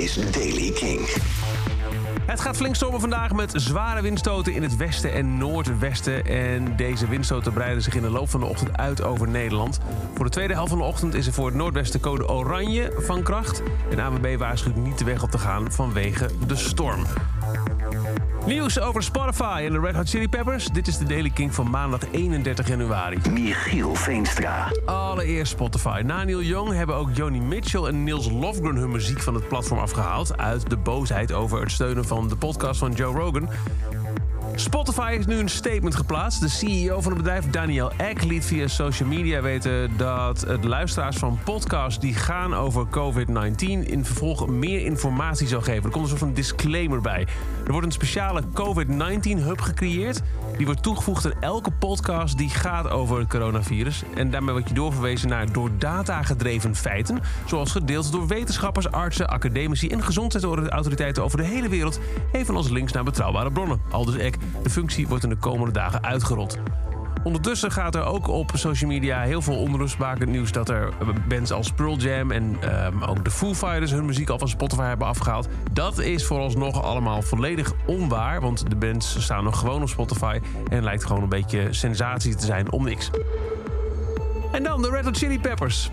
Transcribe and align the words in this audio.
is 0.00 0.14
Daily 0.30 0.70
King. 0.70 1.08
Het 2.26 2.40
gaat 2.40 2.56
flink 2.56 2.74
stormen 2.74 3.00
vandaag 3.00 3.32
met 3.32 3.52
zware 3.54 4.02
windstoten 4.02 4.52
in 4.52 4.62
het 4.62 4.76
westen 4.76 5.12
en 5.12 5.38
noordwesten. 5.38 6.26
En 6.26 6.76
deze 6.76 7.08
windstoten 7.08 7.52
breiden 7.52 7.82
zich 7.82 7.94
in 7.94 8.02
de 8.02 8.10
loop 8.10 8.30
van 8.30 8.40
de 8.40 8.46
ochtend 8.46 8.76
uit 8.76 9.02
over 9.02 9.28
Nederland. 9.28 9.78
Voor 10.14 10.24
de 10.24 10.30
tweede 10.30 10.54
helft 10.54 10.70
van 10.70 10.78
de 10.78 10.84
ochtend 10.84 11.14
is 11.14 11.26
er 11.26 11.32
voor 11.32 11.46
het 11.46 11.54
noordwesten 11.54 12.00
code 12.00 12.28
oranje 12.28 12.92
van 12.96 13.22
kracht. 13.22 13.62
En 13.90 14.00
AWB 14.00 14.38
waarschuwt 14.38 14.76
niet 14.76 14.98
de 14.98 15.04
weg 15.04 15.22
op 15.22 15.30
te 15.30 15.38
gaan 15.38 15.72
vanwege 15.72 16.30
de 16.46 16.56
storm. 16.56 17.04
Nieuws 18.46 18.80
over 18.80 19.02
Spotify 19.02 19.62
en 19.66 19.72
de 19.72 19.80
Red 19.80 19.94
Hot 19.94 20.08
Chili 20.08 20.28
Peppers. 20.28 20.66
Dit 20.66 20.86
is 20.86 20.98
de 20.98 21.04
Daily 21.04 21.30
King 21.30 21.54
van 21.54 21.70
maandag 21.70 22.00
31 22.10 22.68
januari. 22.68 23.18
Michiel 23.30 23.94
Veenstra. 23.94 24.72
Allereerst 24.84 25.52
Spotify. 25.52 26.02
Na 26.04 26.24
Neil 26.24 26.42
Young 26.42 26.72
hebben 26.72 26.96
ook 26.96 27.08
Joni 27.12 27.40
Mitchell 27.40 27.82
en 27.84 28.04
Niels 28.04 28.30
Lofgren 28.30 28.76
hun 28.76 28.90
muziek 28.90 29.20
van 29.20 29.34
het 29.34 29.48
platform 29.48 29.80
afgehaald. 29.80 30.38
Uit 30.38 30.70
de 30.70 30.76
boosheid 30.76 31.32
over 31.32 31.60
het 31.60 31.70
steunen 31.70 32.04
van 32.04 32.28
de 32.28 32.36
podcast 32.36 32.78
van 32.78 32.92
Joe 32.92 33.14
Rogan. 33.14 33.48
Spotify 34.60 35.10
heeft 35.10 35.26
nu 35.26 35.38
een 35.38 35.48
statement 35.48 35.94
geplaatst. 35.94 36.40
De 36.40 36.48
CEO 36.48 37.00
van 37.00 37.12
het 37.12 37.22
bedrijf, 37.22 37.50
Daniel 37.50 37.92
Ek, 37.96 38.24
liet 38.24 38.44
via 38.44 38.66
social 38.66 39.08
media 39.08 39.40
weten 39.40 39.96
dat 39.96 40.40
het 40.40 40.64
luisteraars 40.64 41.16
van 41.16 41.38
podcasts 41.44 42.00
die 42.00 42.14
gaan 42.14 42.54
over 42.54 42.86
COVID-19 42.86 43.56
in 43.66 44.04
vervolg 44.04 44.48
meer 44.48 44.80
informatie 44.80 45.46
zou 45.46 45.62
geven. 45.62 45.84
Er 45.84 45.90
komt 45.90 46.02
een 46.02 46.08
soort 46.08 46.20
van 46.20 46.32
disclaimer 46.32 47.00
bij. 47.00 47.26
Er 47.64 47.72
wordt 47.72 47.86
een 47.86 47.92
speciale 47.92 48.42
COVID-19-hub 48.52 49.60
gecreëerd. 49.60 50.22
Die 50.56 50.66
wordt 50.66 50.82
toegevoegd 50.82 51.24
aan 51.24 51.40
elke 51.40 51.70
podcast 51.70 52.38
die 52.38 52.50
gaat 52.50 52.90
over 52.90 53.18
het 53.18 53.28
coronavirus. 53.28 54.02
En 54.14 54.30
daarmee 54.30 54.54
word 54.54 54.68
je 54.68 54.74
doorverwezen 54.74 55.28
naar 55.28 55.52
door 55.52 55.70
data 55.78 56.22
gedreven 56.22 56.76
feiten. 56.76 57.20
Zoals 57.46 57.70
gedeeld 57.70 58.12
door 58.12 58.26
wetenschappers, 58.26 58.90
artsen, 58.90 59.28
academici 59.28 59.88
en 59.88 60.02
gezondheidsautoriteiten 60.02 61.22
over 61.22 61.38
de 61.38 61.44
hele 61.44 61.68
wereld. 61.68 62.00
Evenals 62.32 62.68
links 62.68 62.92
naar 62.92 63.04
betrouwbare 63.04 63.52
bronnen. 63.52 63.80
Aldus 63.90 64.16
Ek. 64.16 64.36
De 64.62 64.70
functie 64.70 65.08
wordt 65.08 65.24
in 65.24 65.30
de 65.30 65.36
komende 65.36 65.72
dagen 65.72 66.04
uitgerold. 66.04 66.58
Ondertussen 67.22 67.70
gaat 67.70 67.94
er 67.94 68.04
ook 68.04 68.28
op 68.28 68.50
social 68.54 68.90
media 68.90 69.20
heel 69.20 69.42
veel 69.42 69.56
onrustmakend 69.56 70.30
nieuws... 70.30 70.52
dat 70.52 70.68
er 70.68 70.92
bands 71.28 71.52
als 71.52 71.72
Pearl 71.72 71.96
Jam 71.96 72.30
en 72.30 72.56
ehm, 72.60 73.02
ook 73.02 73.24
de 73.24 73.30
Foo 73.30 73.54
Fighters... 73.54 73.90
hun 73.90 74.04
muziek 74.04 74.28
al 74.28 74.38
van 74.38 74.48
Spotify 74.48 74.82
hebben 74.82 75.06
afgehaald. 75.06 75.48
Dat 75.72 75.98
is 75.98 76.26
vooralsnog 76.26 76.82
allemaal 76.82 77.22
volledig 77.22 77.72
onwaar... 77.86 78.40
want 78.40 78.70
de 78.70 78.76
bands 78.76 79.22
staan 79.22 79.44
nog 79.44 79.58
gewoon 79.58 79.82
op 79.82 79.88
Spotify... 79.88 80.40
en 80.68 80.84
lijkt 80.84 81.04
gewoon 81.04 81.22
een 81.22 81.28
beetje 81.28 81.66
sensatie 81.70 82.34
te 82.34 82.46
zijn 82.46 82.72
om 82.72 82.84
niks. 82.84 83.10
En 84.52 84.62
dan 84.62 84.82
de 84.82 84.90
Red 84.90 85.04
Hot 85.04 85.16
Chili 85.16 85.40
Peppers. 85.40 85.90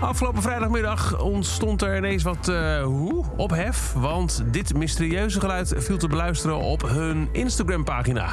Afgelopen 0.00 0.42
vrijdagmiddag 0.42 1.20
ontstond 1.20 1.82
er 1.82 1.96
ineens 1.96 2.22
wat 2.22 2.48
uh, 2.48 2.82
hoe, 2.82 3.24
ophef. 3.36 3.92
Want 3.92 4.44
dit 4.50 4.74
mysterieuze 4.74 5.40
geluid 5.40 5.74
viel 5.76 5.98
te 5.98 6.08
beluisteren 6.08 6.58
op 6.58 6.82
hun 6.82 7.28
Instagram-pagina. 7.32 8.32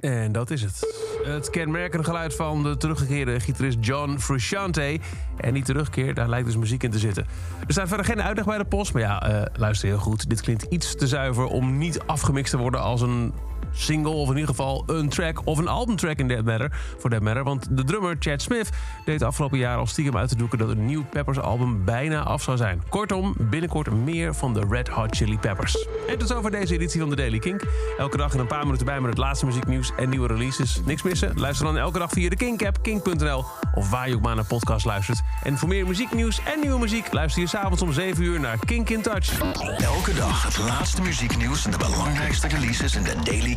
En 0.00 0.32
dat 0.32 0.50
is 0.50 0.62
het. 0.62 1.05
Het 1.26 1.50
kenmerkende 1.50 2.04
geluid 2.04 2.34
van 2.34 2.62
de 2.62 2.76
teruggekeerde 2.76 3.40
gitarist 3.40 3.78
John 3.80 4.16
Frusciante. 4.18 4.98
En 5.36 5.54
die 5.54 5.62
terugkeer, 5.62 6.14
daar 6.14 6.28
lijkt 6.28 6.46
dus 6.46 6.56
muziek 6.56 6.82
in 6.82 6.90
te 6.90 6.98
zitten. 6.98 7.26
Er 7.66 7.72
staat 7.72 7.88
verder 7.88 8.06
geen 8.06 8.22
uitleg 8.22 8.44
bij 8.44 8.58
de 8.58 8.64
post, 8.64 8.92
maar 8.92 9.02
ja, 9.02 9.30
uh, 9.30 9.42
luister 9.54 9.88
heel 9.88 9.98
goed. 9.98 10.28
Dit 10.28 10.40
klinkt 10.40 10.62
iets 10.62 10.94
te 10.94 11.06
zuiver 11.06 11.46
om 11.46 11.78
niet 11.78 12.00
afgemixt 12.06 12.50
te 12.50 12.58
worden 12.58 12.80
als 12.80 13.00
een 13.00 13.32
single 13.78 14.12
of 14.12 14.28
in 14.28 14.34
ieder 14.34 14.48
geval 14.48 14.82
een 14.86 15.08
track 15.08 15.40
of 15.44 15.58
een 15.58 15.68
albumtrack 15.68 16.18
in 16.18 16.28
Dead 16.28 16.44
Matter. 16.44 16.80
Voor 16.98 17.10
Dead 17.10 17.22
Matter, 17.22 17.44
want 17.44 17.76
de 17.76 17.84
drummer 17.84 18.16
Chad 18.18 18.42
Smith 18.42 18.70
deed 19.04 19.22
afgelopen 19.22 19.58
jaar 19.58 19.76
al 19.76 19.86
stiekem 19.86 20.16
uit 20.16 20.28
te 20.28 20.36
doeken 20.36 20.58
dat 20.58 20.68
een 20.68 20.86
nieuw 20.86 21.04
Peppers 21.10 21.38
album 21.38 21.84
bijna 21.84 22.22
af 22.22 22.42
zou 22.42 22.56
zijn. 22.56 22.82
Kortom, 22.88 23.34
binnenkort 23.38 23.90
meer 23.90 24.34
van 24.34 24.54
de 24.54 24.66
Red 24.70 24.88
Hot 24.88 25.16
Chili 25.16 25.38
Peppers. 25.38 25.86
En 26.08 26.18
tot 26.18 26.28
zover 26.28 26.50
deze 26.50 26.74
editie 26.74 27.00
van 27.00 27.10
de 27.10 27.16
Daily 27.16 27.38
Kink. 27.38 27.62
Elke 27.98 28.16
dag 28.16 28.34
in 28.34 28.40
een 28.40 28.46
paar 28.46 28.64
minuten 28.64 28.86
bij 28.86 29.00
met 29.00 29.10
het 29.10 29.18
laatste 29.18 29.46
muzieknieuws 29.46 29.92
en 29.96 30.08
nieuwe 30.08 30.26
releases. 30.26 30.80
Niks 30.84 31.02
missen? 31.02 31.32
Luister 31.34 31.66
dan 31.66 31.76
elke 31.76 31.98
dag 31.98 32.10
via 32.10 32.28
de 32.28 32.36
Kink-app, 32.36 32.82
kink.nl 32.82 33.44
of 33.74 33.90
waar 33.90 34.08
je 34.08 34.14
ook 34.14 34.22
maar 34.22 34.34
naar 34.34 34.44
podcast 34.44 34.84
luistert. 34.84 35.20
En 35.42 35.58
voor 35.58 35.68
meer 35.68 35.86
muzieknieuws 35.86 36.40
en 36.44 36.60
nieuwe 36.60 36.78
muziek 36.78 37.12
luister 37.12 37.42
je 37.42 37.48
s'avonds 37.48 37.82
om 37.82 37.92
7 37.92 38.24
uur 38.24 38.40
naar 38.40 38.58
Kink 38.64 38.90
in 38.90 39.02
Touch. 39.02 39.40
Elke 39.78 40.14
dag 40.14 40.42
het 40.42 40.58
laatste 40.58 41.02
muzieknieuws 41.02 41.64
en 41.64 41.70
de 41.70 41.78
belangrijkste 41.78 42.48
releases 42.48 42.94
in 42.96 43.02
de 43.02 43.14
Daily 43.24 43.54